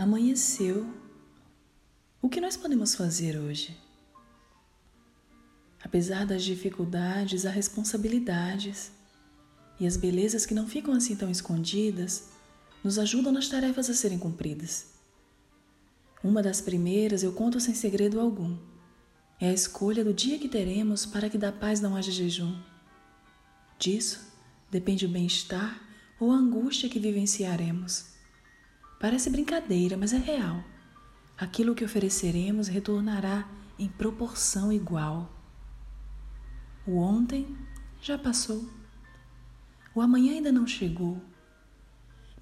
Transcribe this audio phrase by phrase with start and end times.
[0.00, 0.88] amanheceu.
[2.22, 3.76] O que nós podemos fazer hoje?
[5.84, 8.90] Apesar das dificuldades, há responsabilidades.
[9.78, 12.30] E as belezas que não ficam assim tão escondidas
[12.82, 14.86] nos ajudam nas tarefas a serem cumpridas.
[16.24, 18.56] Uma das primeiras eu conto sem segredo algum.
[19.38, 22.58] É a escolha do dia que teremos para que da paz não haja jejum.
[23.78, 24.32] Disso
[24.70, 25.78] depende o bem-estar
[26.18, 28.18] ou a angústia que vivenciaremos.
[29.00, 30.62] Parece brincadeira, mas é real.
[31.36, 35.34] Aquilo que ofereceremos retornará em proporção igual.
[36.86, 37.56] O ontem
[38.02, 38.68] já passou.
[39.94, 41.18] O amanhã ainda não chegou.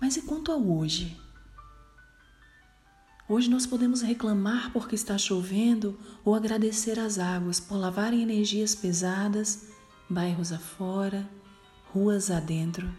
[0.00, 1.20] Mas e quanto ao hoje?
[3.28, 9.68] Hoje nós podemos reclamar porque está chovendo ou agradecer às águas por lavarem energias pesadas,
[10.08, 11.28] bairros afora,
[11.92, 12.90] ruas adentro.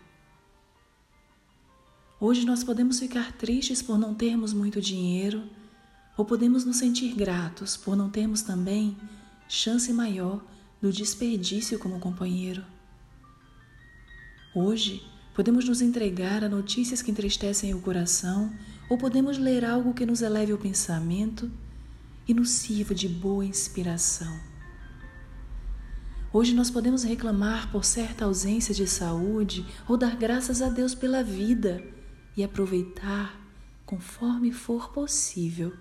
[2.20, 5.44] Hoje nós podemos ficar tristes por não termos muito dinheiro,
[6.18, 8.98] ou podemos nos sentir gratos por não termos também
[9.48, 10.44] chance maior
[10.82, 12.66] do desperdício como companheiro.
[14.56, 15.04] Hoje,
[15.36, 18.52] podemos nos entregar a notícias que entristecem o coração
[18.90, 21.52] ou podemos ler algo que nos eleve o pensamento
[22.28, 24.40] e nos sirva de boa inspiração.
[26.34, 31.24] Hoje nós podemos reclamar por certa ausência de saúde ou dar graças a Deus pela
[31.24, 31.96] vida
[32.38, 33.36] e aproveitar,
[33.84, 35.74] conforme for possível,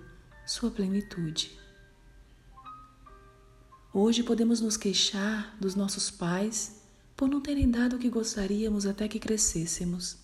[0.43, 1.51] sua plenitude.
[3.93, 6.81] Hoje podemos nos queixar dos nossos pais
[7.15, 10.17] por não terem dado o que gostaríamos até que crescêssemos.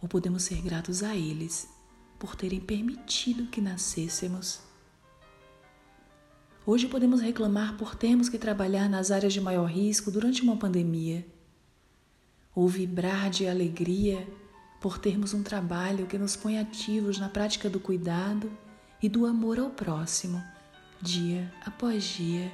[0.00, 1.68] Ou podemos ser gratos a eles
[2.16, 4.60] por terem permitido que nascêssemos.
[6.64, 11.26] Hoje podemos reclamar por termos que trabalhar nas áreas de maior risco durante uma pandemia.
[12.54, 14.26] Ou vibrar de alegria
[14.84, 18.52] por termos um trabalho que nos põe ativos na prática do cuidado
[19.02, 20.44] e do amor ao próximo
[21.00, 22.52] dia após dia.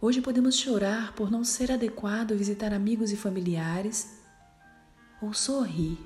[0.00, 4.20] Hoje podemos chorar por não ser adequado visitar amigos e familiares,
[5.22, 5.96] ou sorrir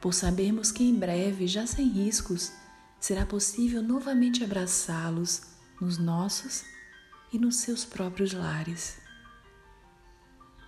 [0.00, 2.50] por sabermos que em breve, já sem riscos,
[2.98, 5.42] será possível novamente abraçá-los
[5.80, 6.64] nos nossos
[7.32, 8.98] e nos seus próprios lares.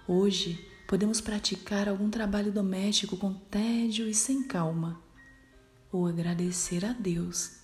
[0.06, 5.00] Hoje podemos praticar algum trabalho doméstico com tédio e sem calma,
[5.91, 7.58] ou agradecer a Deus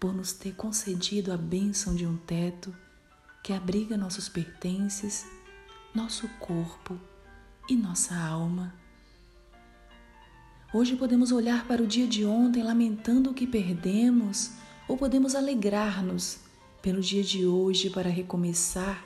[0.00, 2.74] por nos ter concedido a bênção de um teto
[3.42, 5.26] que abriga nossos pertences,
[5.94, 6.98] nosso corpo
[7.68, 8.74] e nossa alma.
[10.72, 14.50] Hoje podemos olhar para o dia de ontem lamentando o que perdemos,
[14.88, 16.40] ou podemos alegrar-nos
[16.82, 19.04] pelo dia de hoje para recomeçar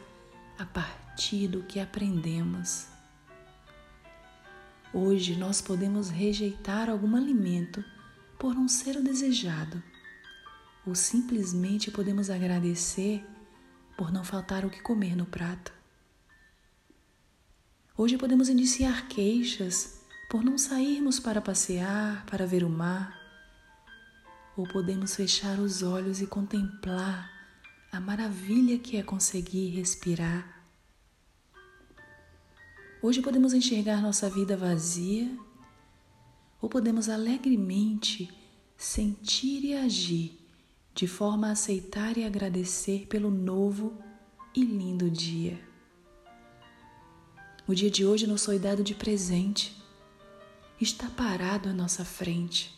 [0.59, 2.98] a partir do que aprendemos.
[4.93, 7.85] Hoje nós podemos rejeitar algum alimento
[8.39, 9.83] por não ser o desejado
[10.89, 13.23] ou simplesmente podemos agradecer
[13.97, 15.71] por não faltar o que comer no prato.
[17.95, 20.01] Hoje podemos iniciar queixas
[20.31, 23.15] por não sairmos para passear, para ver o mar,
[24.57, 27.31] ou podemos fechar os olhos e contemplar
[27.93, 30.58] a maravilha que é conseguir respirar.
[33.01, 35.31] Hoje podemos enxergar nossa vida vazia,
[36.61, 38.29] ou podemos alegremente
[38.77, 40.37] sentir e agir
[40.93, 43.97] de forma a aceitar e agradecer pelo novo
[44.53, 45.61] e lindo dia.
[47.69, 49.81] O dia de hoje nos foi dado de presente,
[50.81, 52.77] está parado à nossa frente.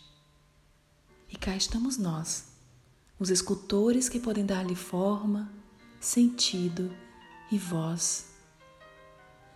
[1.31, 2.53] E cá estamos nós,
[3.19, 5.51] os escultores que podem dar-lhe forma,
[5.99, 6.95] sentido
[7.51, 8.30] e voz.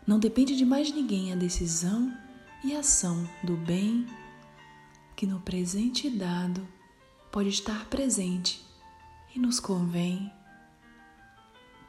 [0.07, 2.15] Não depende de mais ninguém a decisão
[2.63, 4.07] e ação do bem
[5.17, 6.67] que no presente dado
[7.33, 8.65] pode estar presente
[9.35, 10.31] e nos convém.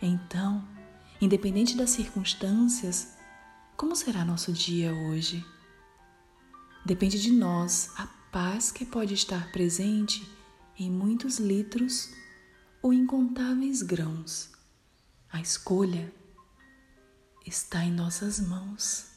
[0.01, 0.65] Então,
[1.19, 3.17] independente das circunstâncias,
[3.75, 5.45] como será nosso dia hoje?
[6.85, 10.25] Depende de nós a paz que pode estar presente
[10.79, 12.13] em muitos litros
[12.81, 14.51] ou incontáveis grãos.
[15.29, 16.13] A escolha
[17.45, 19.14] está em nossas mãos.